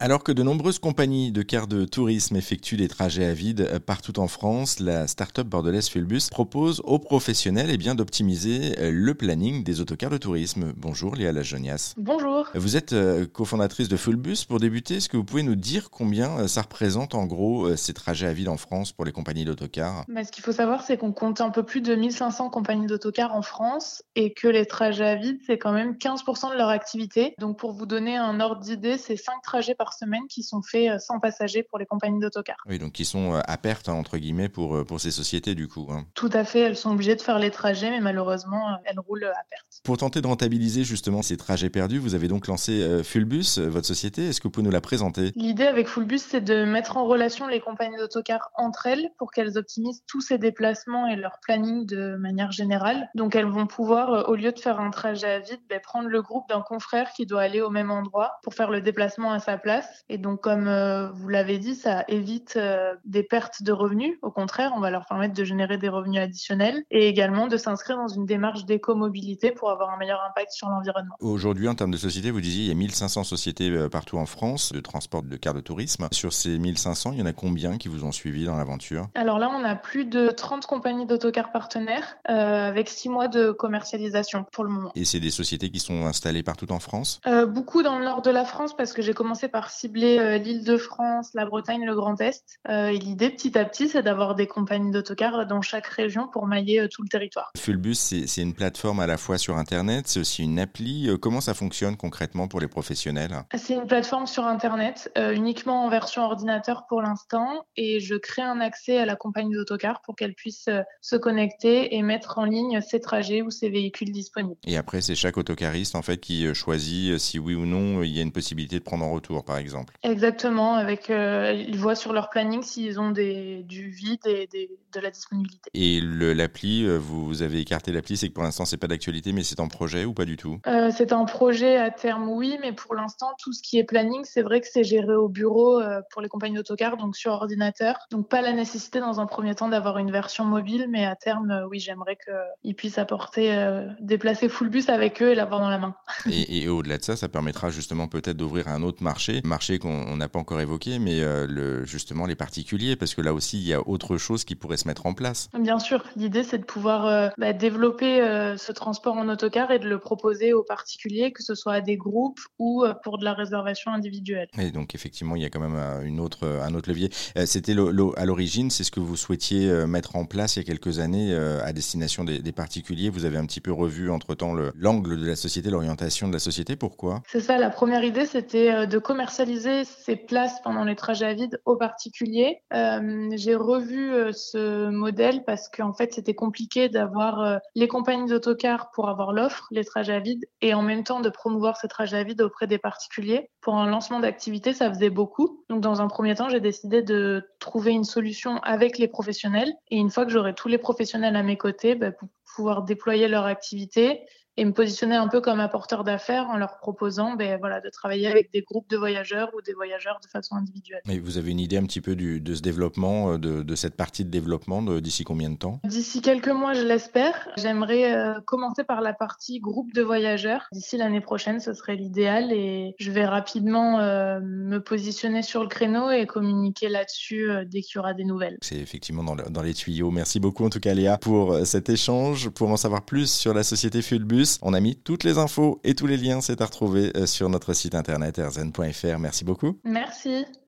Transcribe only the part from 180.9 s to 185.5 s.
trajets à vide aux particuliers. Euh, j'ai revu euh, ce modèle